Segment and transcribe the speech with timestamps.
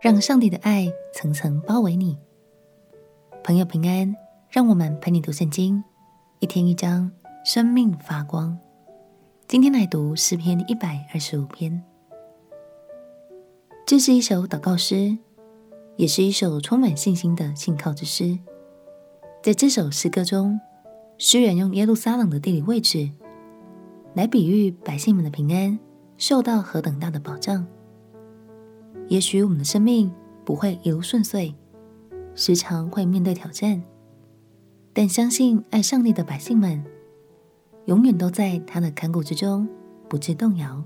[0.00, 2.16] 让上帝的爱层层包围你。
[3.42, 4.14] 朋友平安，
[4.48, 5.82] 让我们陪你读圣经，
[6.38, 7.10] 一天一章，
[7.44, 8.56] 生命发光。
[9.48, 11.82] 今天来读诗篇一百二十五篇。
[13.84, 15.18] 这是一首祷告诗，
[15.96, 18.38] 也是一首充满信心的信靠之诗。
[19.42, 20.60] 在这首诗歌中，
[21.16, 23.10] 诗人用耶路撒冷的地理位置，
[24.14, 25.76] 来比喻百姓们的平安
[26.16, 27.66] 受到何等大的保障。
[29.08, 30.12] 也许我们的生命
[30.44, 31.54] 不会一路顺遂，
[32.34, 33.82] 时常会面对挑战，
[34.92, 36.84] 但相信爱上帝的百姓们，
[37.86, 39.66] 永远都在他的看顾之中，
[40.08, 40.84] 不致动摇。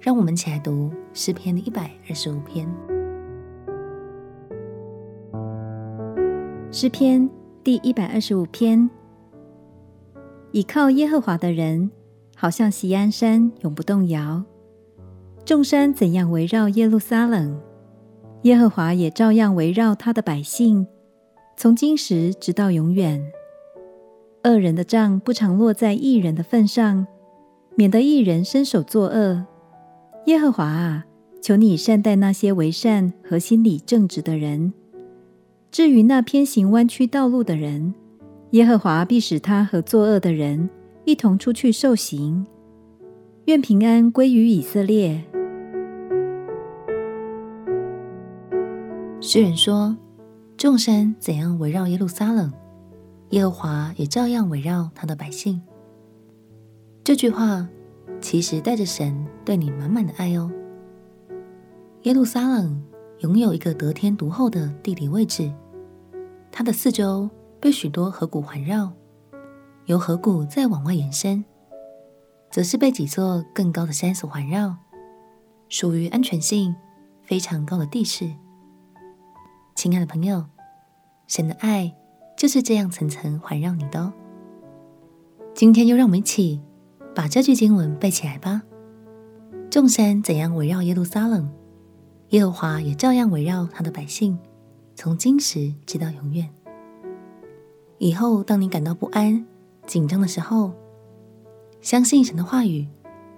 [0.00, 2.68] 让我们一起来读诗篇的一百二十五篇。
[6.72, 7.30] 诗篇
[7.62, 8.90] 第一百二十五篇：
[10.50, 11.92] 倚靠耶和华的人，
[12.34, 14.44] 好像锡安山，永不动摇。
[15.44, 17.60] 众山怎样围绕耶路撒冷，
[18.44, 20.86] 耶和华也照样围绕他的百姓，
[21.54, 23.22] 从今时直到永远。
[24.44, 27.06] 恶人的杖不常落在义人的份上，
[27.76, 29.44] 免得义人伸手作恶。
[30.24, 31.04] 耶和华啊，
[31.42, 34.72] 求你善待那些为善和心里正直的人。
[35.70, 37.94] 至于那偏行弯曲道路的人，
[38.52, 40.70] 耶和华必使他和作恶的人
[41.04, 42.46] 一同出去受刑。
[43.44, 45.22] 愿平安归于以色列。
[49.26, 49.96] 诗人说
[50.58, 52.52] ：“众山怎样围绕耶路撒冷，
[53.30, 55.62] 耶和华也照样围绕他的百姓。”
[57.02, 57.66] 这句话。
[58.20, 60.50] 其实带着神对你满满的爱哦。
[62.04, 62.82] 耶路撒冷
[63.18, 65.52] 拥有一个得天独厚的地理位置，
[66.50, 67.28] 它的四周
[67.60, 68.90] 被许多河谷环绕，
[69.86, 71.44] 由河谷再往外延伸，
[72.50, 74.74] 则是被几座更高的山所环绕，
[75.68, 76.74] 属于安全性
[77.22, 78.30] 非常高的地势。
[79.84, 80.42] 亲爱的朋友，
[81.26, 81.94] 神的爱
[82.38, 84.10] 就是这样层层环绕你的哦。
[85.52, 86.58] 今天又让我们一起。
[87.14, 88.62] 把这句经文背起来吧。
[89.70, 91.52] 众山怎样围绕耶路撒冷，
[92.30, 94.38] 耶和华也照样围绕他的百姓，
[94.94, 96.48] 从今时直到永远。
[97.98, 99.44] 以后，当你感到不安、
[99.86, 100.72] 紧张的时候，
[101.82, 102.88] 相信神的话语，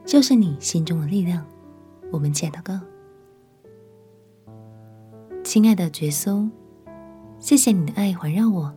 [0.05, 1.45] 就是你心中的力量。
[2.13, 2.79] 我们起来祷告。
[5.57, 6.47] 亲爱的耶稣，
[7.39, 8.71] 谢谢你的爱环绕我，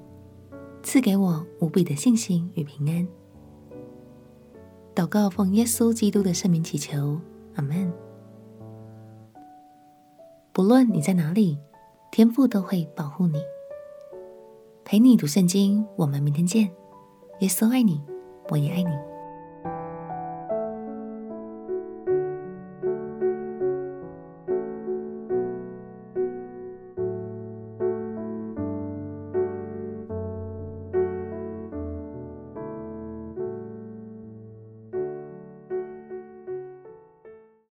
[0.82, 3.06] 赐给我无比的信心与平安。
[4.96, 7.20] 祷告，奉耶稣基督的圣名祈求，
[7.56, 7.92] 阿门。
[10.54, 11.60] 不论你在哪里，
[12.14, 13.42] 天父都会保护你，
[14.86, 15.86] 陪你读圣经。
[15.98, 16.72] 我们明天见。
[17.42, 18.02] 耶稣爱你，
[18.48, 19.09] 我也爱你。